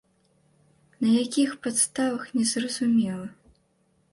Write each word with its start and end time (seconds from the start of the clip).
На 1.03 1.09
якіх 1.25 1.53
падставах, 1.67 2.23
незразумела. 2.39 3.27